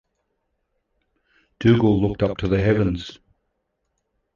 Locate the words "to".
2.37-2.47